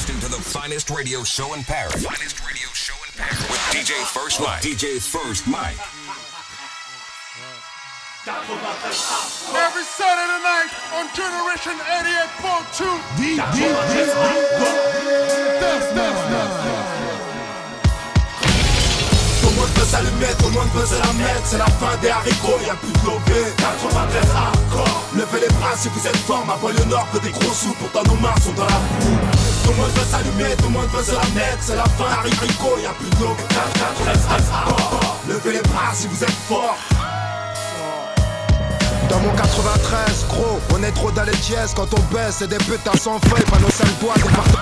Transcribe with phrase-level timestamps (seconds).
[0.00, 2.02] listening to the finest radio show in Paris.
[2.02, 4.62] Finest radio show in Paris with DJ First Mike.
[4.62, 5.76] DJ First Mike.
[9.60, 12.88] Every Saturday night on Generation 88.2.
[13.20, 13.44] DJ
[15.60, 16.80] That's, that's, that's.
[19.42, 21.94] Tout le monde veut s'allumer, tout le monde veut se la mettre C'est la fin
[22.00, 26.46] des haricots, y'a plus de lové 93 hardcore Levez les bras si vous êtes fort
[26.46, 29.70] Ma banlieue nord fait des gros sous Pourtant nos mains sont dans la boue Tout
[29.70, 32.78] le monde veut s'allumer, tout le monde veut se la mettre C'est la fin haricots,
[32.82, 36.76] y'a plus de lové 93 hardcore Levez les bras si vous êtes fort.
[39.08, 41.74] Dans mon 93, gros, on est trop dans les dièses.
[41.74, 43.44] Quand on baisse, c'est des putains sans feuilles.
[43.50, 44.58] Pas nos sales doigts, des partout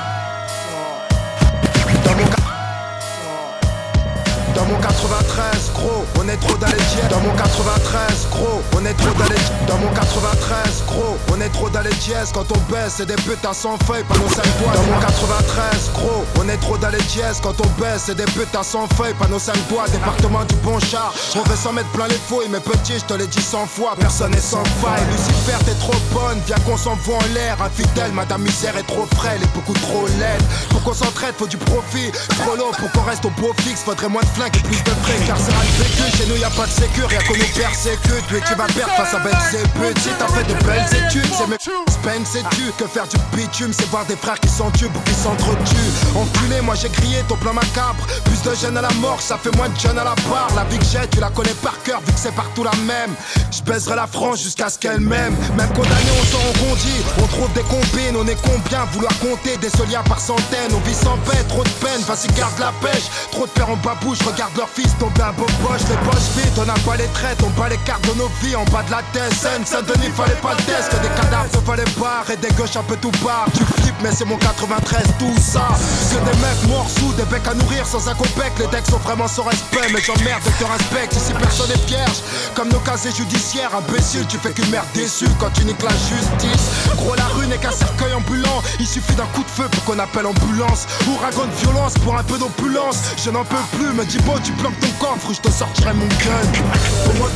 [5.38, 7.08] 93, gros, on est trop dans les dièses.
[7.10, 11.48] Dans mon 93, gros, on est trop dans les Dans mon 93, gros, on est
[11.50, 12.32] trop dans les dièses.
[12.34, 14.72] Quand on baisse, c'est des putains sans feuilles, pas nos 5 doigts.
[14.74, 17.38] Dans mon 93, gros, on est trop dans les dièses.
[17.40, 19.86] Quand on baisse, c'est des putains sans feuilles, pas nos 5 doigts.
[19.92, 22.48] Département du bon char, on veut s'en mettre plein les fouilles.
[22.50, 25.06] Mais petit, je te l'ai dit 100 fois, personne n'est sans faille.
[25.12, 27.56] Lucifer, t'es trop bonne, viens qu'on s'envoie en l'air.
[27.62, 30.42] Infidèle, madame misère est trop frêle et beaucoup trop laide.
[30.70, 32.10] Pour qu'on s'entraide, faut du profit.
[32.42, 34.90] Trop long pour qu'on reste au beau fixe, faudrait moins de flingues et plus de
[34.90, 38.24] frais Carcéral vécu, chez nous y'a pas de sécur, y'a qu'on nous persécute.
[38.32, 41.46] Mais tu vas perdre face à belles et Si t'as fait de belles études, c'est
[41.46, 41.58] mes
[42.02, 45.92] peine sais-tu Que faire du bitume, c'est voir des frères qui s'entubent ou qui s'entretuent.
[46.16, 48.06] Enculé, moi j'ai crié ton plan macabre.
[48.24, 50.48] Plus de jeunes à la mort, ça fait moins de jeunes à la barre.
[50.56, 53.14] La vie que j'ai, tu la connais par cœur vu que c'est partout la même.
[53.50, 55.36] Je baiserai la France jusqu'à ce qu'elle m'aime.
[55.58, 59.68] Même condamné, on s'en rebondit On trouve des combines, on est combien Vouloir compter des
[59.68, 60.72] soliens par centaines.
[60.72, 63.04] On vit sans paix, trop de peine, vas-y garde la pêche.
[63.30, 66.58] Trop de pères en babouche, regarde leur fils tomber un beau poche Les poches vides,
[66.58, 68.56] on n'a pas les traites On bat les cartes de nos vies.
[68.56, 70.90] En bas de la tête Seine, Saint-Denis, fallait pas le test.
[70.90, 72.24] Que des cadavres, ne fallait pas.
[72.32, 73.46] Et des gauches un peu tout part.
[73.54, 75.68] Tu flippes mais c'est mon 93 tout ça.
[76.10, 78.98] Que des mecs morts sous des becs à nourrir sans un copec Les decks sont
[78.98, 81.14] vraiment sans respect Mais j'emmerde et te respecte.
[81.14, 82.18] Ici personne est vierge.
[82.54, 86.68] Comme nos casiers judiciaires Imbécile tu fais qu'une merde déçue Quand tu niques la justice.
[86.96, 88.62] Gros la rue n'est qu'un cercueil ambulant.
[88.78, 90.86] Il suffit d'un coup de feu pour qu'on appelle ambulance.
[91.08, 92.98] Ouragan de violence pour un peu d'opulence.
[93.16, 96.06] Je n'en peux plus me dis bon tu planques ton coffre Je te sortirai mon
[96.06, 96.44] gun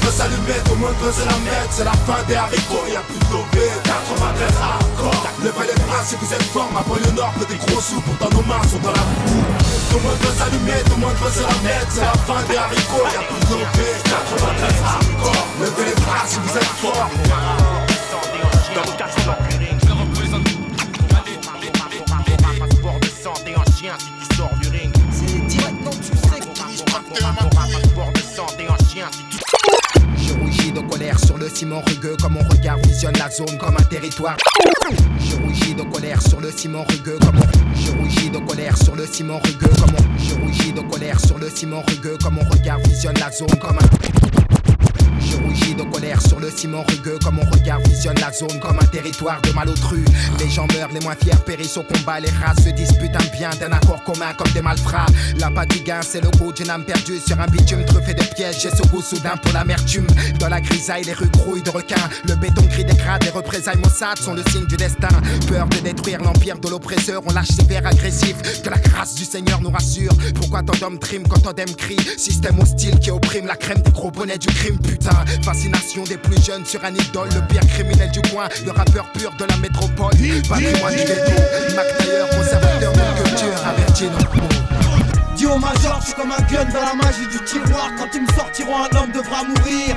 [0.05, 3.01] le s'allumer, tout le monde veut se la mettre C'est la fin des haricots, y'a
[3.01, 7.33] plus de lové 93 hardcore Levez les bras si vous êtes fort Ma banlieue nord
[7.39, 9.45] fait des gros sous Pourtant nos mains sont dans la boue
[9.93, 13.23] le s'allumer, tout le monde veut se la mettre C'est la fin des haricots, y'a
[13.27, 17.11] plus de lové 93 hardcore Levez les bras si vous êtes fort
[27.05, 27.52] Je rougis
[30.89, 34.37] colère sur le ciment rugueux Comme mon regard visionne la zone comme un territoire.
[35.19, 37.47] Je rougis de colère sur le ciment rugueux Comme mon...
[37.75, 40.19] Je rougis de colère sur le ciment rugueux Comme mon...
[40.19, 43.79] Je rougis de colère sur le ciment rugueux Comme mon regard visionne la zone comme
[43.79, 44.42] un...
[45.33, 48.79] Je rougis de colère sur le ciment rugueux Comme mon regard visionne la zone comme
[48.79, 50.05] un territoire de malotru
[50.39, 53.49] Les gens meurent, les moins fiers périssent au combat Les races se disputent un bien
[53.59, 55.07] d'un accord commun comme des malfrats.
[55.39, 58.23] La pas du gain c'est le goût d'une âme perdue Sur un bitume truffé de
[58.35, 58.61] pièges.
[58.61, 60.07] J'ai ce goût soudain pour l'amertume.
[60.39, 62.09] Dans la grisaille les rues grouillent de requins.
[62.29, 65.09] Le béton gris des crades, les représailles Mossad sont le signe du destin.
[65.49, 68.63] Peur de détruire l'empire de l'oppresseur On lâche ses vers agressifs.
[68.63, 70.13] Que la grâce du Seigneur nous rassure.
[70.35, 71.97] Pourquoi tant d'hommes triment quand tant d'hommes crient?
[72.19, 76.43] Système hostile qui opprime la crème des gros bonnets du crime putain Fascination des plus
[76.43, 80.13] jeunes sur un idole, le pire criminel du coin, le rappeur pur de la métropole.
[80.49, 81.43] Patrimoine du ghetto,
[81.75, 84.09] Mac Taylor, conservateur de culture, averti.
[85.37, 87.91] Dis au major, je suis comme un gun dans la magie du tiroir.
[87.99, 89.97] Quand ils me sortiront, un homme devra mourir.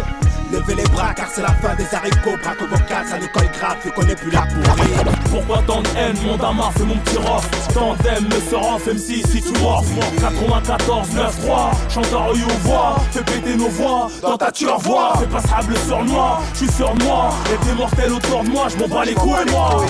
[0.55, 2.38] Levez les bras car c'est la fin des haricots.
[2.41, 5.88] Braque vocal, ça nous colle grave, qu'on est plus là pour rire Pourquoi tant de
[5.97, 7.49] haine, mon damas, c'est mon petit rof.
[7.73, 9.83] Tant d'aime, me sera FM6 si tu mords.
[10.21, 15.13] 94, 9, 3, chanteur ou voix Fais péter nos voix, dans ta voix.
[15.19, 17.33] Fais pas sable sur moi, je suis sur moi.
[17.53, 19.83] Et des mortels autour de moi, je m'en bats les couilles moi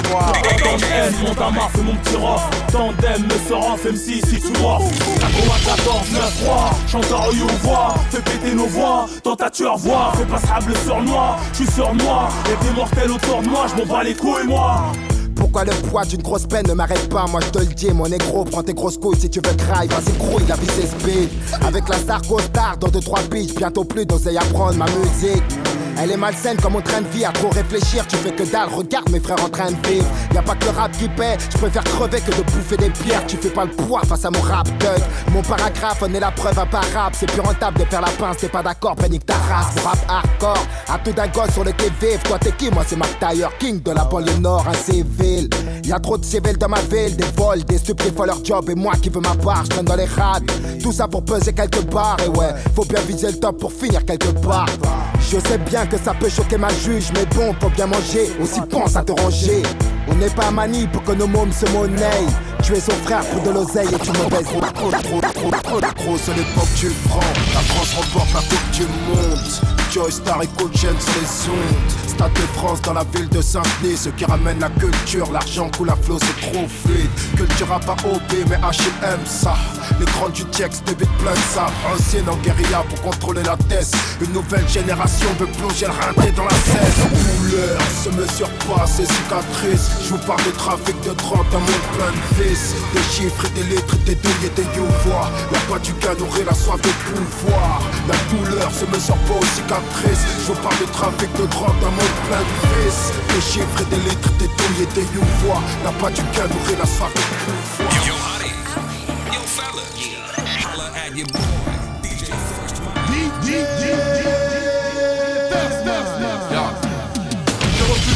[1.21, 2.41] Mon damas, c'est mon petit rof
[2.71, 4.83] Tant d'aime, me sera FM6 si tu mords
[5.19, 7.95] 94, 9, 3, chanteur ou voix.
[8.09, 10.13] Fais péter nos voix, dans ta tueur voix.
[10.17, 12.29] Fais pas sable sur moi, je sur moi.
[12.47, 14.91] Et des mortels autour de moi, je m'en bats les couilles moi.
[15.35, 17.25] Pourquoi le poids d'une grosse peine ne m'arrête pas?
[17.27, 19.87] Moi je te le dis, mon négro, prends tes grosses couilles si tu veux cry.
[19.87, 21.29] Vas-y grouille, la vie c'est speed.
[21.65, 25.43] Avec la star star dans 2-3 pitch Bientôt plus d'oseille à prendre ma musique
[25.97, 28.69] Elle est malsaine comme mon train de vie, à trop réfléchir, tu fais que dalle,
[28.69, 30.05] regarde mes frères en train de vivre.
[30.33, 32.89] Y a pas que le rap qui paie, je préfère crever que de bouffer des
[32.89, 35.01] pierres, tu fais pas le poids face à mon rap thug.
[35.31, 38.49] Mon paragraphe on est la preuve imparable, c'est plus rentable de faire la pince, t'es
[38.49, 39.75] pas d'accord, panique ta race.
[39.83, 43.17] Rap hardcore, à tout d'un gosse sur le TV, toi t'es qui, moi c'est Mac
[43.19, 45.49] Taylor, king de la banlieue nord, un civil.
[45.83, 48.69] Y a trop de civils dans ma ville, des vols, des stupés font leur job
[48.69, 50.39] et moi qui veux ma part, je dans les rats.
[50.81, 54.03] Tout ça pour peser quelques barres, et ouais, faut bien viser le top pour finir
[54.03, 54.67] quelque part.
[55.19, 58.61] Je sais bien que ça peut choquer ma juge, mais bon, faut bien manger, aussi
[58.69, 59.63] pense à te ranger.
[60.07, 62.25] On n'est pas Mani pour que nos mômes se monnaient.
[62.63, 64.45] Tu es son frère pour de l'oseille et tu me baises.
[64.45, 67.19] Trop, trop, trop, trop, trop, trop, c'est l'époque tu prends.
[67.53, 69.39] La France remporte la coupe du monde.
[69.91, 72.04] Joy Star et Coach les ondes.
[72.15, 73.97] Stade de France dans la ville de Saint-Denis.
[73.97, 77.09] Ce qui ramène la culture, l'argent coule à flot, c'est trop fluide.
[77.35, 79.55] Culture à pas OP, mais HM ça.
[79.99, 81.67] L'écran du texte débute plein de ça.
[81.93, 83.91] Ancienne en guérilla pour contrôler la tête.
[84.21, 87.03] Une nouvelle génération veut plonger le rinté dans la cesse.
[87.11, 89.89] Couleur se mesure pas ses cicatrices.
[90.05, 92.75] Je vous parle de trafic de 30 un monde plein de vis.
[92.93, 95.29] Des chiffres et des lettres, des douilles et des youvois.
[95.51, 97.81] Y'a pas du gain nourrir la soif de pouvoir.
[98.07, 100.25] La douleur se mesure pas aux cicatrices.
[100.39, 102.65] Je vous parle de trafic de 30 un monde plein de.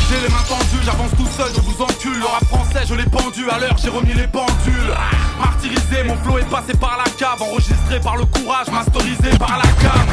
[0.10, 2.20] Des les mains tendues, j'avance tout seul, je vous encule.
[2.20, 4.94] Le rap français, je l'ai pendu à l'heure, j'ai remis les pendules.
[5.40, 9.70] Martyrisé, mon flow est passé par la cave, enregistré par le courage, masterisé par la
[9.82, 10.08] cave.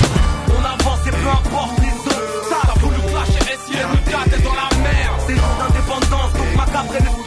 [0.51, 1.96] On avance et peu importe
[6.85, 7.26] d'indépendance, donc macabre et le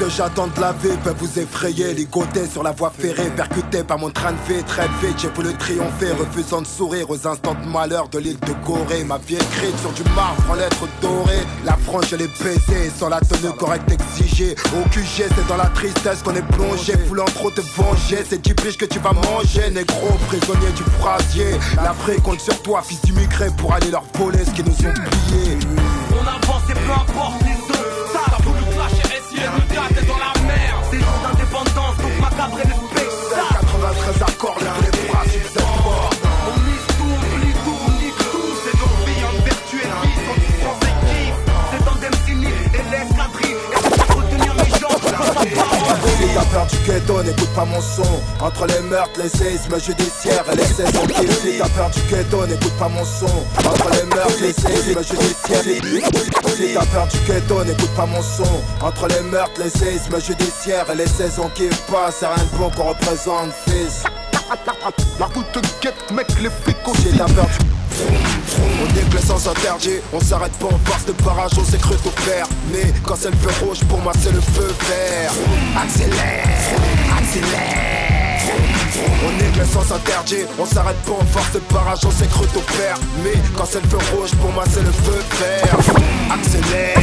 [0.00, 1.92] que j'attends de la vie peut vous effrayer.
[1.92, 5.52] Ligoté sur la voie ferrée, percuté par mon train de vie Très vite, j'ai voulu
[5.54, 9.78] triompher, refusant de sourire Aux instants de malheur de l'île de Gorée Ma vie écrite
[9.78, 11.44] sur du marbre en lettres dorées.
[11.64, 14.54] La frange je l'ai baisée, sans la tenue correcte exigée.
[14.72, 16.94] Au QG c'est dans la tristesse qu'on est plongé.
[17.06, 21.52] Voulant trop te venger, c'est du biche que tu vas manger Négro, prisonnier du brasier.
[21.76, 25.58] L'Afrique compte sur toi, fils d'immigré Pour aller leur voler ce qu'ils nous ont pillé
[26.12, 27.59] On avance et peu importe les
[46.20, 48.02] Si t'as peur du ghetto, n'écoute pas mon son.
[48.40, 52.46] Entre les meurtres, les séismes judiciaires et les saisons qui Si t'as peur du ghetto,
[52.46, 53.26] n'écoute pas mon son.
[53.66, 55.62] Entre les meurtres, les séismes judiciaires
[56.56, 58.60] Si t'as peur du ghetto, n'écoute pas mon son.
[58.82, 62.16] Entre les meurtres, les séismes judiciaires et les saisons qui passent.
[62.20, 64.04] C'est rien de bon qu'on représente, fils.
[65.18, 67.79] La route te guette, mec, les flics Si t'as peur du
[68.82, 72.10] on déplace sans interdit, on s'arrête pas en face de barrage, on s'est cru tout
[72.22, 75.32] faire Mais quand c'est le feu rouge, pour moi c'est le feu vert.
[75.76, 76.46] Accélère,
[77.18, 78.30] accélère.
[79.22, 82.46] On est le sens interdit, on s'arrête pas en face de barrage, on s'est cru
[82.52, 85.76] tout faire Mais quand c'est le feu rouge, pour moi c'est le feu vert.
[86.32, 87.00] Accélère.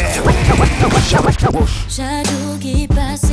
[1.90, 3.32] Jour qui passe,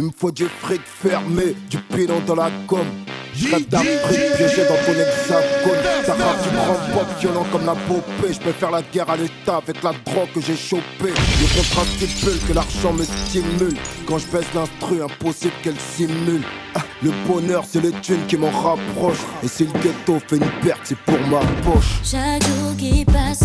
[0.00, 2.88] Il me faut du fric fermé, du pilon dans la gomme.
[3.34, 8.32] J'rêve d'Afrique piégé dans ton hexagone Ça rave du grand pop violent comme la popée
[8.32, 11.84] Je peux faire la guerre à l'état avec la drogue que j'ai chopé Le contrat
[11.84, 13.76] stipule que l'argent me stimule.
[14.06, 16.42] Quand je baisse l'instru, impossible qu'elle simule.
[16.74, 19.26] Ah, Le bonheur c'est les thunes qui m'en rapprochent.
[19.42, 22.00] Et si le ghetto fait une perte c'est pour ma poche.
[22.02, 23.44] Chaque jour qui passe,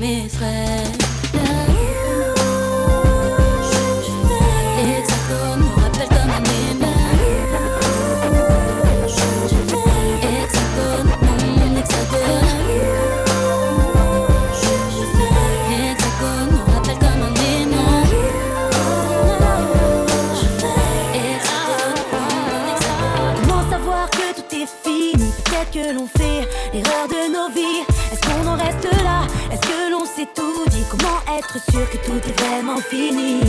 [0.00, 0.99] mes frères.
[31.56, 33.40] Être sûr que tout est vraiment fini.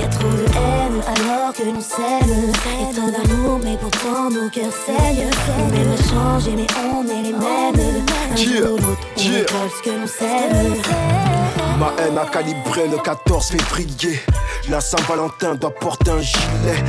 [0.00, 2.52] Y a trop de haine alors que nous s'aime.
[2.80, 5.28] Et tant d'amour mais pourtant nos cœurs saignent.
[5.58, 8.04] On aimerait changer mais on est les mêmes.
[8.32, 9.44] Un jour ou l'autre on Yeah.
[9.46, 10.74] ce que l'on sème.
[11.78, 14.20] Ma haine a calibré le 14 février.
[14.68, 16.82] La Saint-Valentin doit porter un gilet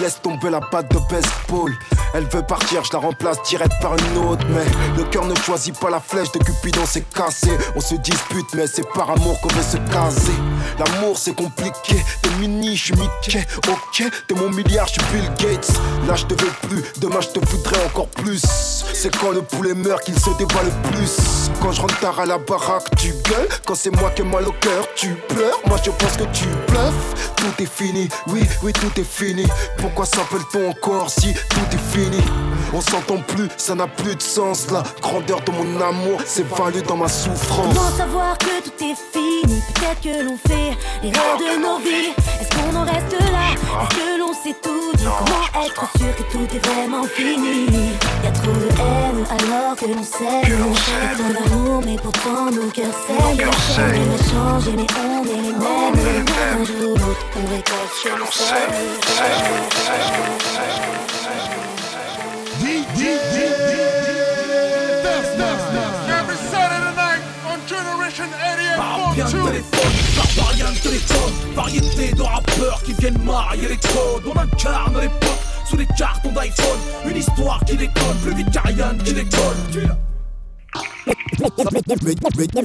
[0.00, 1.72] Laisse tomber la patte de baseball.
[2.14, 4.44] Elle veut partir, je la remplace direct par une autre.
[4.50, 4.64] Mais
[4.96, 7.50] le cœur ne choisit pas la flèche de Cupidon, c'est cassé.
[7.74, 10.32] On se dispute, mais c'est par amour qu'on veut se caser.
[10.78, 11.96] L'amour c'est compliqué.
[12.22, 13.44] T'es mini, je Mickey.
[13.68, 15.72] Ok, t'es mon milliard, je suis Bill Gates.
[16.06, 18.42] Là je te veux plus, demain je te voudrais encore plus.
[18.94, 21.16] C'est quand le poulet meurt qu'il se débat le plus.
[21.60, 23.48] Quand je rentre tard à la baraque, tu gueules.
[23.64, 25.58] Quand c'est moi qui ai mal au cœur, tu pleures.
[25.66, 27.32] Moi je pense que tu bluffes.
[27.36, 29.45] Tout est fini, oui, oui, tout est fini.
[29.78, 32.22] Pourquoi s'appelle-t-on encore si tout est fini?
[32.72, 34.70] On s'entend plus, ça n'a plus de sens.
[34.70, 37.74] La grandeur de mon amour s'est value dans ma souffrance.
[37.74, 39.62] Comment savoir que tout est fini?
[39.74, 42.12] Peut-être que l'on fait l'erreur de nos vies.
[42.40, 43.54] Est-ce qu'on en reste là?
[43.82, 45.04] Est-ce que l'on s'est tout dit?
[45.04, 47.66] Comment être sûr que tout est vraiment fini?
[47.66, 50.42] Y a trop de haine alors que l'on s'aime
[51.16, 53.46] Tant d'amour mais pourtant nos cœurs saignent.
[53.46, 53.52] On
[54.32, 56.24] changer mais on est les mêmes.
[56.60, 57.92] Un jour ou l'autre on récolte.
[57.96, 59.64] Ce que l'on Every Saturday
[60.66, 61.15] night on Generation 88 Bien de 42.
[61.15, 61.15] téléphone, par variant de téléphone
[71.54, 74.24] Variété de rappeurs qui viennent marier les codes.
[74.26, 76.78] On incarne l'époque sous les cartons d'iPhone.
[77.08, 79.56] Une histoire qui déconne plus vite qu'Ariane qui décolle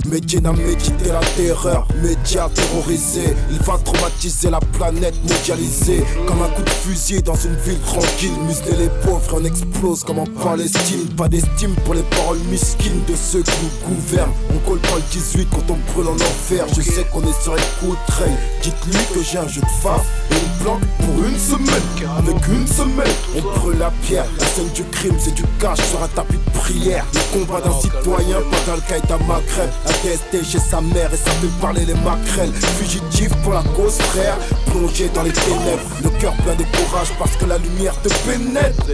[0.09, 3.35] Medina méditer la terreur, média terrorisé.
[3.51, 6.03] Il va traumatiser la planète mondialisée.
[6.27, 8.31] Comme un coup de fusil dans une ville tranquille.
[8.47, 11.07] Museler les pauvres, on explose comme en Palestine.
[11.15, 14.33] Pas d'estime pour les paroles mesquines de ceux qui nous gouvernent.
[14.53, 16.65] On colle pas le 18 quand on brûle en enfer.
[16.75, 18.31] Je sais qu'on est sur de trail.
[18.61, 21.81] Dites-lui que j'ai un jeu de faf et une planque pour une semaine.
[22.17, 24.25] Avec une semaine, on brûle la pierre.
[24.39, 27.05] La scène du crime, c'est du cash sur un tapis de prière.
[27.13, 29.69] Le combat d'un citoyen, pas d'Al-Qaïda Maghreb.
[29.87, 32.53] Un DST chez sa mère et ça fait parler les maquerelles.
[32.53, 34.37] Fugitif pour la cause, frère.
[34.67, 38.85] Plongé dans les ténèbres, le cœur plein de courage parce que la lumière te pénètre.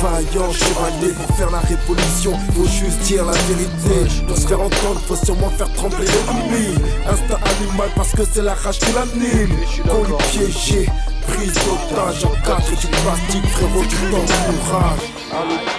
[0.00, 4.24] Vaillant chevalier pour faire la révolution, faut juste dire la vérité.
[4.26, 6.74] Pour se faire entendre, faut sûrement faire trembler l'ennemi.
[7.10, 9.56] Instinct animal parce que c'est la rage qui l'anime.
[9.90, 10.88] Colis piégé,
[11.26, 15.18] prise d'otage en quatre du plastique, frérot, tu t'encourages.
[15.30, 15.77] É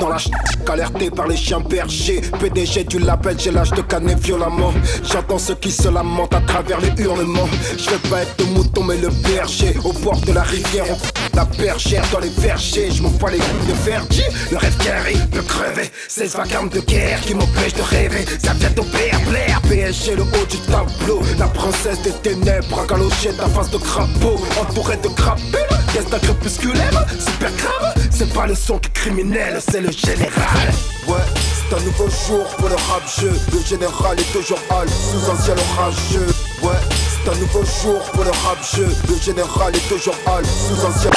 [0.00, 0.30] Dans la ch...
[0.68, 2.20] alerté par les chiens bergers.
[2.40, 4.72] PDG du label, j'ai l'âge de canner violemment.
[5.02, 7.48] J'entends ceux qui se lamentent à travers les hurlements.
[7.78, 9.74] Je veux pas être le mouton mais le berger.
[9.84, 10.86] Au bord de la rivière,
[11.34, 12.90] la bergère dans les vergers.
[12.90, 15.90] Je m'en bats les coups de verger Le rêve arrive peut crever.
[16.08, 18.24] 16 vacarmes de guerre qui m'empêchent de rêver.
[18.42, 19.60] Ça vient au père, Blair.
[19.62, 21.20] PSG le haut du tableau.
[21.38, 24.40] La princesse des ténèbres à galocher ta face de crapaud.
[24.60, 29.80] Entourée de crapules Destin crépusculaire, super grave C'est pas le son qui est criminel, c'est
[29.80, 30.68] le général.
[31.08, 33.32] Ouais, c'est un nouveau jour pour le rap jeu.
[33.50, 36.26] Le général est toujours hal, sous un ciel orageux.
[36.62, 36.76] Ouais,
[37.08, 38.86] c'est un nouveau jour pour le rap jeu.
[39.08, 41.12] Le général est toujours hal, sous un ciel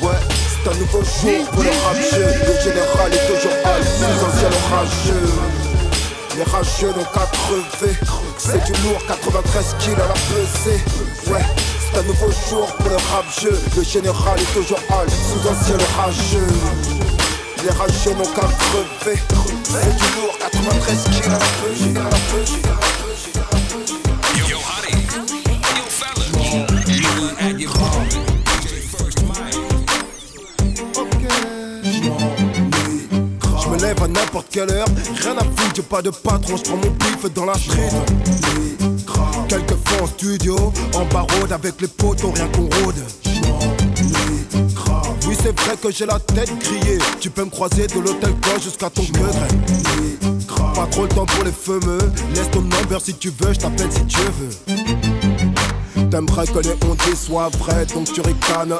[0.00, 2.26] Ouais, c'est un nouveau jour pour le rap jeu.
[2.46, 5.32] Le général est toujours hal, sous un ciel orageux.
[6.36, 7.96] Les rageux n'ont qu'à crever.
[8.38, 10.80] C'est du lourd, 93 kills à la pesée.
[11.26, 11.42] Ouais,
[11.94, 15.54] c'est un nouveau jour pour le rap jeu Le général est toujours hal, sous un
[15.64, 16.46] ciel rageux
[17.62, 19.18] Les rageux n'ont qu'à crever
[19.68, 23.40] C'est du lourd, 93 kills à la pesée à la pesée, à la pesée, à
[23.40, 23.98] la pesée.
[24.38, 24.46] Yo.
[24.48, 24.58] Yo,
[25.88, 26.24] fella.
[33.62, 34.88] Je me lève à n'importe quelle heure,
[35.22, 37.90] rien à foutre, j'ai pas de patron, je prends mon pif dans la street.
[39.54, 40.56] Quelquefois en studio,
[40.94, 42.96] en barode avec les potos, rien qu'on rôde.
[45.28, 46.98] Oui, c'est vrai que j'ai la tête grillée.
[47.20, 49.30] Tu peux me croiser de l'hôtel quoi jusqu'à ton degré.
[50.74, 52.00] Pas trop le temps pour les fameux.
[52.34, 56.10] Laisse ton number si tu veux, je t'appelle si tu veux.
[56.10, 58.74] T'aimerais que les ondes soient vraies, donc tu ricanes.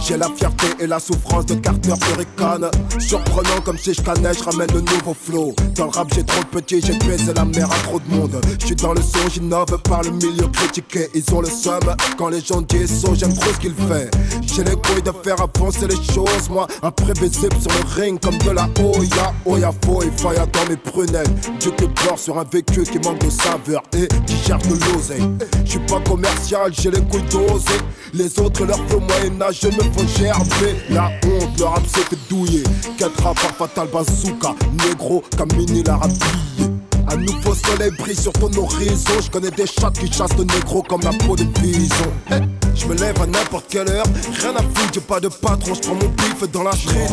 [0.00, 2.70] J'ai la fierté et la souffrance de Carter Hurricane.
[2.98, 5.54] Surprenant comme si je cannais, je ramène le nouveau flow.
[5.74, 8.40] Dans le rap, j'ai trop de petits, j'ai baisé la mer à trop de monde.
[8.60, 11.08] Je suis dans le son, j'innove par le milieu critiqué.
[11.14, 14.10] Ils ont le somme quand les gens disent so, j'aime trop ce qu'il fait.
[14.42, 18.50] J'ai les couilles de faire avancer les choses, moi, imprévisible sur le ring comme de
[18.50, 19.34] la Oya.
[19.44, 21.26] Oya, faux et faille dans mes prunelles.
[21.60, 25.28] Dieu que pleure sur un vécu qui manque de saveur et qui cherche de l'oseille.
[25.64, 27.82] Je suis pas commercial, j'ai les couilles dosées.
[28.14, 30.76] Les autres, leur flow moyen-âge, je me fais gerber.
[30.90, 32.62] La honte, le rap s'est fait douiller.
[32.96, 34.54] Quatre par fatal bazooka,
[34.84, 36.70] négro, Camini la rapille.
[37.10, 39.20] Un nouveau soleil brille sur ton horizon.
[39.22, 42.12] Je connais des chats qui chassent de négro comme la peau de bison.
[42.30, 42.34] Eh,
[42.74, 44.06] je me lève à n'importe quelle heure,
[44.40, 47.08] rien à foutre, j'ai pas de patron, je prends mon pif dans la street.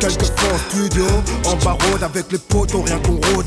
[0.00, 1.04] Quelquefois en studio,
[1.46, 3.46] en barode avec les potos, rien qu'on rôde.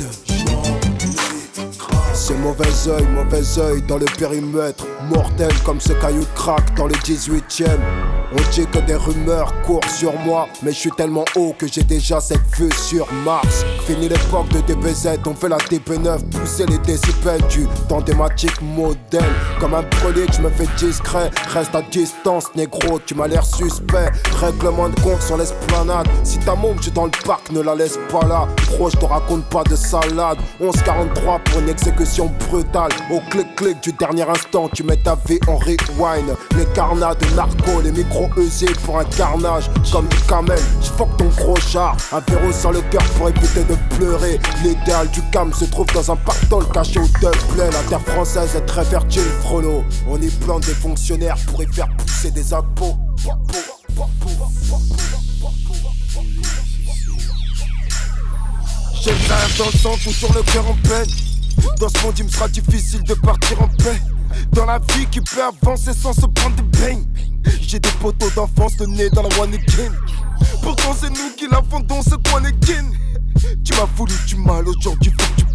[2.45, 4.85] Mauvais oeil, mauvais oeil dans le périmètre.
[5.09, 8.14] Mortel comme ce caillou crack dans le 18ème.
[8.37, 11.83] On dit que des rumeurs courent sur moi, mais je suis tellement haut que j'ai
[11.83, 13.65] déjà cette vue sur Mars.
[13.87, 19.23] Fini l'époque de DBZ, on fait la TP9, pousser les décibels du temps thématique modèle.
[19.59, 24.11] Comme un brûlé, je me fais discret, reste à distance, négro, tu m'as l'air suspect.
[24.41, 27.97] Règlement de compte sur l'esplanade, si ta môme, je dans le parc, ne la laisse
[28.11, 28.47] pas là.
[28.71, 30.39] Gros, je te raconte pas de salade.
[30.61, 32.91] 11-43 pour une exécution brutale.
[33.09, 36.35] Au clic-clic du dernier instant, tu mets ta vie en rewind.
[36.57, 39.69] Les carnats de narco, les micros usés pour un carnage.
[39.91, 41.95] Comme du camel, j'fuck ton gros char.
[42.11, 44.39] Un verrou sur le cœur pour éviter de pleurer.
[44.63, 47.69] L'idéal du cam se trouve dans un pactole caché au Dublin.
[47.71, 49.83] La terre française est très fertile, frollo.
[50.09, 52.95] On y plante des fonctionnaires pour y faire pousser des impôts.
[59.01, 61.07] J'ai le dans le sang, toujours le cœur en peine.
[61.79, 64.01] Dans ce monde, il me sera difficile de partir en paix.
[64.51, 67.03] Dans la vie qui peut avancer sans se prendre des bains.
[67.61, 69.91] J'ai des poteaux d'enfance, le nez dans la one again.
[70.61, 72.91] Pourtant, c'est nous qui la fondons, ce one again.
[73.63, 75.45] Tu m'as voulu du mal, aujourd'hui faut que tu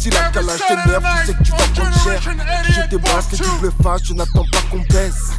[0.00, 2.22] si la calage t'énerve, tu sais que tu vas prendre cher.
[2.70, 5.32] Je débarque et double face, je n'attends pas qu'on baisse.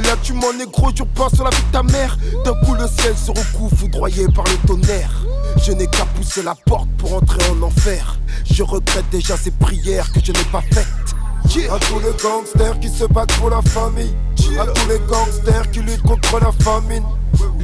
[0.00, 2.18] Là, tu m'en es gros, je passe sur la vie de ta mère.
[2.44, 5.24] D'un coup, le ciel se recouvre, foudroyé par le tonnerre.
[5.64, 8.18] Je n'ai qu'à pousser la porte pour entrer en enfer.
[8.44, 11.13] Je regrette déjà ces prières que je n'ai pas faites.
[11.44, 14.14] À tous les gangsters qui se battent pour la famille.
[14.58, 17.04] À tous les gangsters qui luttent contre la famine.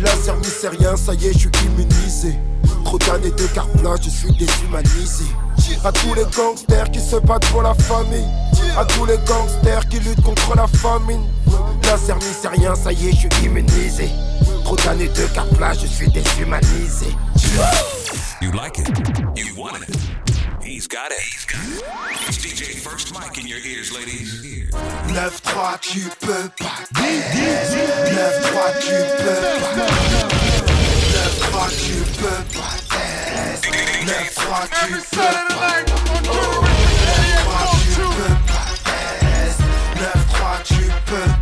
[0.03, 0.11] La
[0.43, 2.39] c'est rien, ça y est, je suis immunisé.
[2.85, 5.25] Trop d'années de carte blanche, je suis déshumanisé.
[5.85, 8.26] À tous les gangsters qui se battent pour la famille.
[8.76, 11.25] À tous les gangsters qui luttent contre la famine.
[11.85, 14.09] La c'est rien, ça y est, je suis immunisé.
[14.65, 17.07] Trop d'années de carte blanche, je suis déshumanisé.
[18.41, 18.89] You like it?
[19.37, 20.29] You want it?
[20.71, 21.19] He's got it.
[21.19, 21.83] He's got it.
[22.28, 24.71] It's DJ First Mike in your ears, ladies.
[25.09, 26.87] 9-3, tu peux pas.
[26.95, 29.91] 9-3, tu peux pas.
[31.11, 32.71] 9-3, tu peux pas.
[34.06, 35.83] 9-3, tu peux pas.
[37.50, 38.67] 9-3, tu peux pas.
[39.99, 41.40] 9-3, tu peux pas.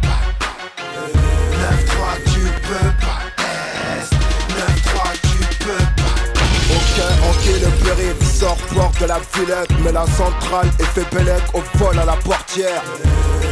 [8.39, 12.17] Sort porte de la Villette Mais la centrale est fait bellec au vol à la
[12.17, 12.83] portière.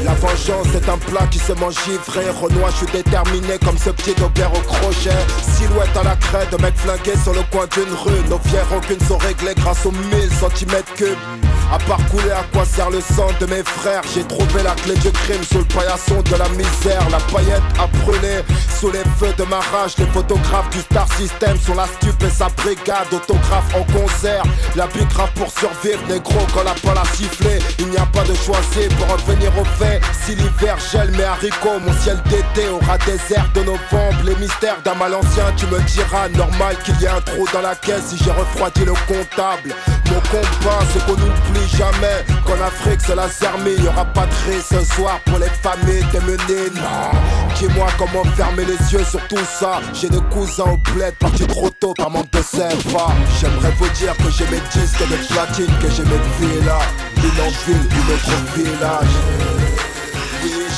[0.05, 2.31] La vengeance est un plat qui se mange givré.
[2.31, 5.11] Renoir, je suis déterminé comme ce pied d'auberge au crochet.
[5.57, 8.29] Silhouette à la crête, mec flingué sur le coin d'une rue.
[8.29, 12.65] Nos fières rancunes sont réglées grâce aux 1000 cm cubes à part couler à quoi
[12.65, 14.03] sert le sang de mes frères?
[14.15, 17.03] J'ai trouvé la clé du crime sous le paillasson de la misère.
[17.11, 18.43] La paillette a brûlé
[18.79, 19.97] sous les feux de ma rage.
[19.99, 23.07] Les photographes du Star System sont la stupe et sa brigade.
[23.13, 24.43] Autographe en concert.
[24.75, 28.23] La big grave pour survivre négro quand la balle a sifflé Il n'y a pas
[28.23, 30.01] de choisir pour revenir au fait.
[30.25, 34.23] Si l'hiver gèle mes haricots Mon ciel d'été aura des airs de novembre.
[34.25, 37.63] Les mystères d'un mal ancien tu me diras Normal qu'il y ait un trou dans
[37.63, 39.75] la caisse Si j'ai refroidi le comptable
[40.11, 44.85] Mon combat c'est qu'on n'oublie jamais qu'en Afrique c'est la y Y'aura pas de ce
[44.95, 47.11] soir pour les familles démenées Non.
[47.57, 49.81] Dis-moi comment fermer les yeux sur tout ça.
[49.93, 53.07] J'ai des cousins au bled partis trop tôt par manque de CFA
[53.41, 56.83] J'aimerais vous dire que j'ai mes disques de platine Que j'ai mes villas
[57.17, 59.17] Une en ville, une autre village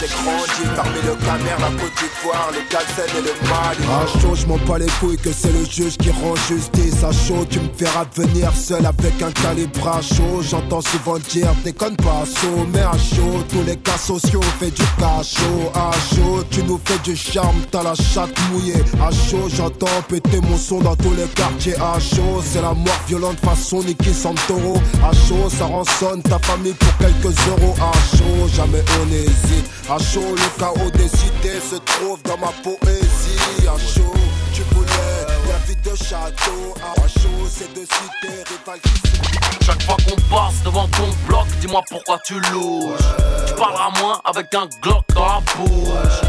[0.00, 3.84] j'ai grandi parmi le Camer, la Côte d'Ivoire, le Galsen et le Mali.
[3.90, 7.02] À chaud, je m'en bats les couilles que c'est le juge qui rend justice.
[7.02, 10.40] À chaud, tu me feras venir seul avec un calibre à chaud.
[10.42, 14.82] J'entends souvent dire, déconne pas, chaud, mais à chaud, tous les cas sociaux fait du
[14.98, 15.72] cachot.
[15.74, 18.82] À chaud, tu nous fais du charme, t'as la chatte mouillée.
[19.00, 21.74] À chaud, j'entends péter mon son dans tous les quartiers.
[21.76, 24.80] À chaud, c'est la mort violente façon Niki Santoro.
[25.02, 27.74] À chaud, ça rançonne ta famille pour quelques euros.
[27.80, 32.52] À chaud, jamais on hésite À chaud, le chaos des idées se trouve dans ma
[32.62, 33.66] poésie.
[33.66, 34.12] À chaud,
[34.52, 36.74] tu voulais la vie de château.
[36.82, 41.80] À chaud, c'est de cité rival qui Chaque fois qu'on passe devant ton bloc, dis-moi
[41.88, 43.00] pourquoi tu louches.
[43.46, 46.20] Tu parleras moins avec un Glock dans la bouche.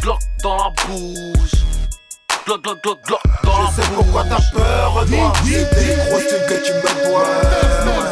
[0.00, 1.64] Glock dans la bouche.
[2.46, 5.32] Glock, glock, glock, glock dans la Je sais pourquoi t'as peur, Renoir.
[5.44, 7.26] C'est des gros trucs que tu me dois.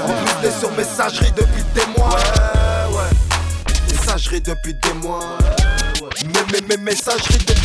[0.08, 2.16] En plus, t'es sur messagerie depuis des mois.
[4.40, 5.36] Depuis des mois.
[6.24, 7.61] Mais, mais, mais messagerie depuis des mois.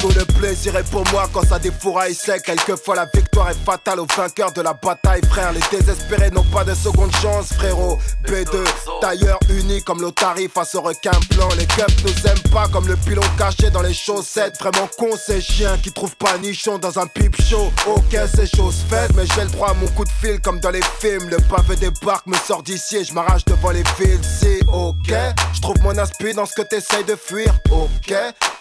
[0.00, 2.42] Tout le plaisir est pour moi quand ça défouraille sec.
[2.42, 5.52] Quelquefois la victoire est fatale aux vainqueurs de la bataille, frère.
[5.52, 7.98] Les désespérés n'ont pas de seconde chance, frérot.
[8.24, 8.64] B2,
[9.00, 11.48] tailleur uni comme l'Otari face au requin blanc.
[11.58, 14.58] Les keufs nous aiment pas comme le pilon caché dans les chaussettes.
[14.60, 17.72] Vraiment con ces chiens qui trouvent pas nichon dans un pipe show.
[17.86, 20.70] Ok, c'est chose faite, mais j'ai le droit à mon coup de fil comme dans
[20.70, 21.30] les films.
[21.30, 24.20] Le pavé débarque, me sort d'ici et je m'arrache devant les fils.
[24.40, 25.14] Si, ok,
[25.54, 27.54] je trouve mon inspi dans ce que t'essayes de fuir.
[27.70, 28.14] Ok,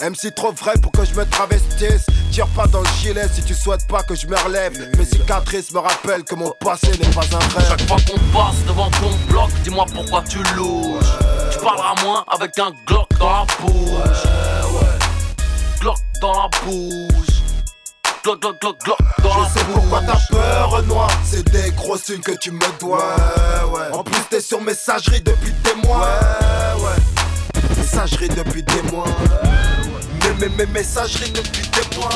[0.04, 2.06] MC trop vrai pour que je me travestisse.
[2.30, 4.74] Tire pas dans le gilet si tu souhaites pas que je me relève.
[4.98, 7.68] Mes cicatrices me rappellent que mon passé n'est pas un rêve.
[7.70, 11.06] Chaque fois qu'on passe devant ton bloc, dis-moi pourquoi tu louches.
[11.52, 14.24] Tu parleras moins avec un Glock dans la bouche.
[15.80, 17.44] Glock dans la bouche.
[18.24, 21.12] Glock, glock, glock, glock dans la Je sais pourquoi t'as peur, Renoir.
[21.26, 23.16] C'est des grosses thunes que tu me dois.
[23.94, 26.20] En plus, t'es sur messagerie depuis des mois.
[27.94, 29.06] Messagerie depuis des mois.
[30.74, 32.10] Messagerie depuis des mois.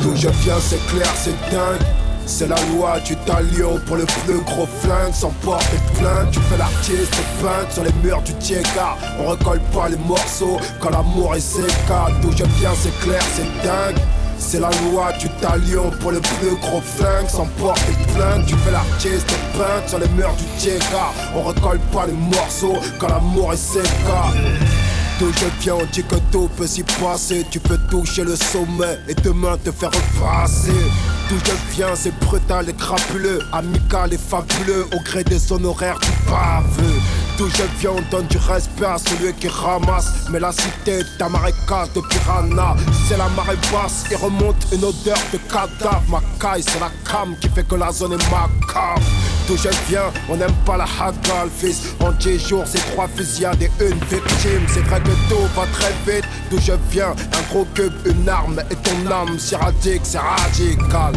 [0.00, 1.80] D'où je viens, c'est clair, c'est dingue.
[2.26, 6.56] C'est la loi du talion pour le plus gros flingue Sans porter plainte, tu fais
[6.56, 11.34] l'artiste et peinte sur les murs du Tiega On recolle pas les morceaux quand l'amour
[11.34, 13.98] est séca D'où je viens c'est clair, c'est dingue
[14.40, 18.72] c'est la loi du talion pour le plus gros flingue Sans porter plainte, tu fais
[18.72, 23.52] l'artiste et peinte sur les murs du Tiega On recolle pas les morceaux quand l'amour
[23.52, 24.32] est séca
[25.20, 27.44] D'où je viens, on dit que tout peut s'y passer.
[27.50, 30.72] Tu peux toucher le sommet et demain te faire repasser.
[31.28, 36.08] D'où je viens, c'est brutal et crapuleux, amical et fabuleux, au gré des honoraires du
[36.30, 37.00] baveux.
[37.40, 40.28] D'où je viens, on donne du respect à celui qui ramasse.
[40.30, 42.76] Mais la cité est un marécage de piranha.
[43.08, 46.02] C'est la marée basse, il remonte une odeur de cadavre.
[46.06, 49.00] Ma caille, c'est la cam qui fait que la zone est macabre.
[49.48, 51.94] D'où je viens, on n'aime pas la hagale, fils.
[52.00, 54.66] En 10 jours, c'est trois fusillades et une victime.
[54.68, 56.26] C'est vrai que tout va très vite.
[56.50, 59.38] D'où je viens, un gros cube, une arme et ton âme.
[59.38, 61.14] Si radique, c'est radical.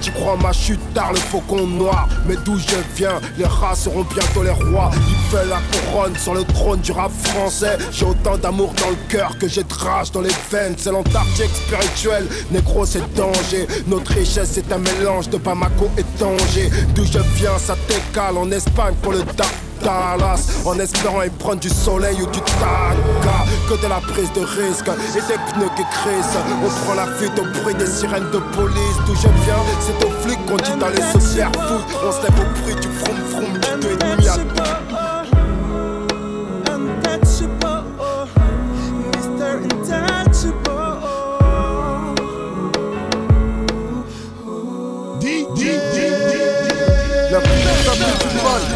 [0.00, 2.08] Tu crois ma chute tard, le faucon noir.
[2.26, 4.90] Mais d'où je viens, les rats seront bientôt les rois.
[4.94, 7.76] Il fait la couronne sur le trône du rap français.
[7.92, 10.74] J'ai autant d'amour dans le cœur que j'ai de rage dans les veines.
[10.78, 13.66] C'est l'Antarctique spirituel, négro, c'est danger.
[13.86, 16.70] Notre richesse, c'est un mélange de Bamako et Tanger.
[16.94, 19.63] D'où je viens, ça t'écale en Espagne pour le Dakar.
[19.82, 24.40] Dallas En espérant y prendre du soleil ou du taga Que de la prise de
[24.40, 26.36] risque et des pneus qui crissent.
[26.64, 28.96] On prend la fuite au bruit des sirènes de police.
[29.06, 32.40] D'où je viens, c'est aux flics qu'on dit d'aller se faire foutre On se lève
[32.40, 32.88] au bruit du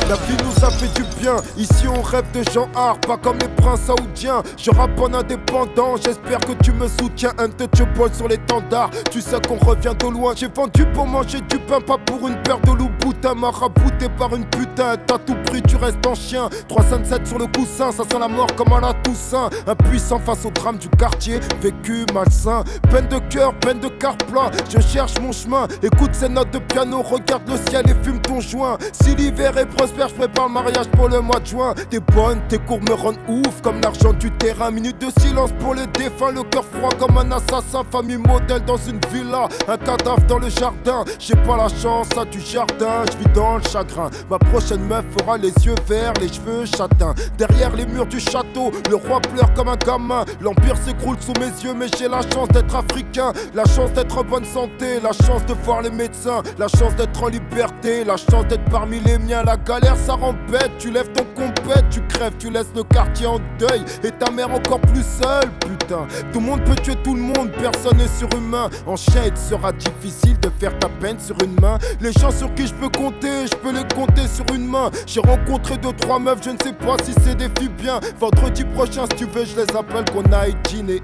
[0.09, 1.37] la vie nous a fait du bien.
[1.57, 4.43] Ici on rêve de gens art, pas comme les princes saoudiens.
[4.57, 7.33] Je rappe en indépendant, j'espère que tu me soutiens.
[7.39, 10.33] Un touchable sur l'étendard, tu sais qu'on revient de loin.
[10.35, 13.35] J'ai vendu pour manger du pain, pas pour une paire de loups boutins.
[13.35, 16.49] Marabouté par une putain, t'as tout pris, tu restes en chien.
[16.69, 19.51] 357 sur le coussin, ça sent la mort comme à la Toussaint.
[19.67, 22.65] Impuissant face au drame du quartier, vécu malsain.
[22.91, 25.69] Peine de cœur, peine de car plat, je cherche mon chemin.
[25.83, 28.79] Écoute ces notes de piano, regarde le ciel et fume ton joint.
[28.93, 31.75] Si l'hiver est prospère, je prépare le mariage pour le mois de juin.
[31.91, 34.71] T'es bonne, tes cours me rendent ouf comme l'argent du terrain.
[34.71, 37.83] Minute de silence pour les défunts, le cœur froid comme un assassin.
[37.91, 41.05] Famille modèle dans une villa, un cadavre dans le jardin.
[41.19, 44.11] J'ai pas la chance à du jardin, je vis dans le chagrin.
[44.31, 47.15] Ma prochaine meuf aura les yeux verts, les cheveux châtains.
[47.37, 50.25] Derrière les murs du château, le roi pleure comme un gamin.
[50.41, 53.33] L'empire s'écroule sous mes yeux, mais j'ai la chance d'être africain.
[53.55, 57.23] La chance d'être en bonne santé, la chance de voir les médecins, la chance d'être
[57.23, 59.43] en liberté, la chance d'être parmi les miens.
[59.45, 60.71] La galère, ça rend bête.
[60.79, 63.85] Tu lèves ton compète, tu crèves, tu laisses le quartier en deuil.
[64.05, 66.07] Et ta mère encore plus seule, putain.
[66.33, 68.69] Tout le monde peut tuer tout le monde, personne n'est surhumain.
[68.87, 71.79] En il sera difficile de faire ta peine sur une main.
[72.01, 74.91] Les gens sur qui je peux compter, je peux les compter sur une main.
[75.07, 78.01] J'ai rencontré deux, trois meufs, je ne sais pas si c'est des filles bien.
[78.19, 81.03] Vendredi prochain, si tu veux, je les appelle qu'on aille dîner.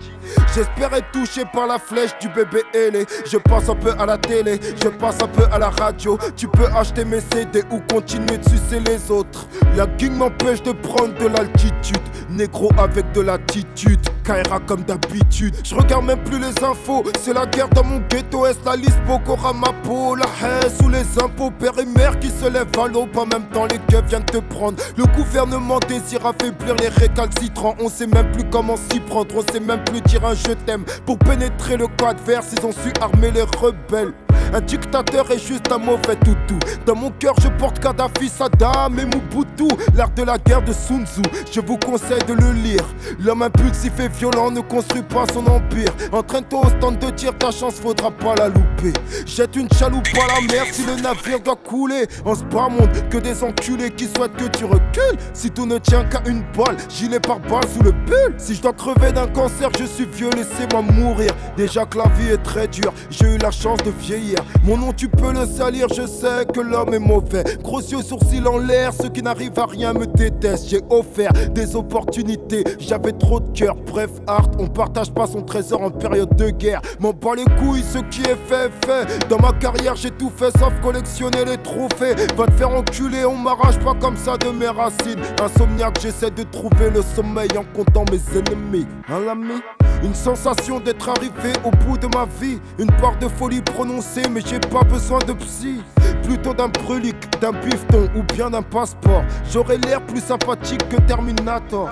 [0.55, 3.07] J'espère être touché par la flèche du bébé ailé.
[3.27, 6.18] Je passe un peu à la télé, je passe un peu à la radio.
[6.37, 9.46] Tu peux acheter mes CD ou continuer de sucer les autres.
[9.76, 11.98] La gang m'empêche de prendre de l'altitude.
[12.30, 14.00] Négro avec de l'attitude.
[14.24, 15.54] Kaira comme d'habitude.
[15.62, 17.04] Je regarde même plus les infos.
[17.20, 18.46] C'est la guerre dans mon ghetto.
[18.46, 21.50] Est-ce la liste Boko Ramapo La haine sous les impôts.
[21.50, 23.16] Père et mère qui se lèvent à l'aube.
[23.16, 24.82] En même temps, les keufs viennent te prendre.
[24.96, 27.74] Le gouvernement désire affaiblir les récalcitrants.
[27.80, 29.34] On sait même plus comment s'y prendre.
[29.37, 30.84] On sait même plus dire un je t'aime.
[31.06, 34.12] Pour pénétrer le code adverse, ils ont su armer les rebelles.
[34.54, 36.56] Un dictateur est juste un mauvais toutou.
[36.86, 39.66] Dans mon cœur, je porte Kadhafi, Saddam et Mobutu.
[39.96, 42.84] L'art de la guerre de Sun Tzu, je vous conseille de le lire.
[43.18, 45.90] L'homme impulsif et violent ne construit pas son empire.
[46.12, 48.92] Entraîne-toi au stand de tir, ta chance faudra pas la louper.
[49.26, 52.06] Jette une chaloupe à la mer si le navire doit couler.
[52.24, 55.18] En ce bas monde, que des enculés qui souhaitent que tu recules.
[55.32, 58.34] Si tout ne tient qu'à une balle, gilet par balle sous le pull.
[58.38, 61.32] Si je dois crever d'un cancer, je suis vieux, laissez-moi mourir.
[61.56, 64.43] Déjà que la vie est très dure, j'ai eu la chance de vieillir.
[64.64, 67.44] Mon nom, tu peux le salir, je sais que l'homme est mauvais.
[67.62, 70.68] Gros yeux, sourcils en l'air, ceux qui n'arrivent à rien me détestent.
[70.68, 73.76] J'ai offert des opportunités, j'avais trop de cœur.
[73.87, 76.80] Bref, art, on partage pas son trésor en période de guerre.
[77.00, 79.28] M'en bats les couilles, ce qui est fait, fait.
[79.28, 82.14] Dans ma carrière, j'ai tout fait sauf collectionner les trophées.
[82.37, 85.20] Va te faire enculer, on m'arrache pas comme ça de mes racines.
[85.42, 88.87] Insomniaque, j'essaie de trouver le sommeil en comptant mes ennemis.
[89.09, 89.61] Hein, ami?
[90.02, 92.61] Une sensation d'être arrivé au bout de ma vie.
[92.78, 95.80] Une part de folie prononcée, mais j'ai pas besoin de psy.
[96.22, 99.24] Plutôt d'un brelic, d'un bifton ou bien d'un passeport.
[99.50, 101.90] J'aurais l'air plus sympathique que Terminator.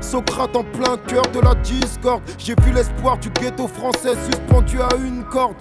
[0.00, 2.22] Socrate en plein cœur de la discorde.
[2.38, 5.56] J'ai vu l'espoir du ghetto français suspendu à une corde.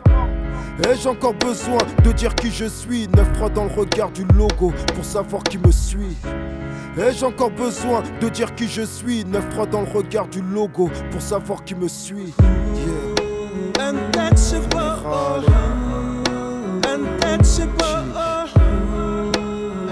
[0.88, 3.08] Ai-je encore besoin de dire qui je suis?
[3.08, 6.16] 9-3 dans le regard du logo pour savoir qui me suit.
[7.00, 9.24] Ai-je encore besoin de dire qui je suis?
[9.24, 12.34] 9-3 dans le regard du logo pour savoir qui me suit.
[12.76, 13.16] Yeah.
[13.80, 14.78] Untouchable,
[16.86, 17.84] untouchable,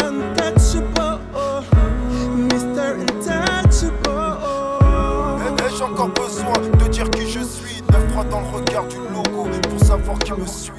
[0.02, 1.20] untouchable,
[2.36, 2.88] Mr.
[3.00, 4.10] Untouchable.
[5.65, 7.82] Ai-je encore besoin de dire qui je suis?
[7.89, 10.77] 9-3 dans le regard du logo pour savoir qui me suit.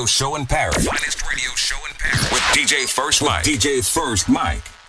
[0.00, 0.86] Radio show in Paris.
[0.86, 3.44] Finest radio show in Paris with DJ First Mike.
[3.44, 4.79] DJ First Mike.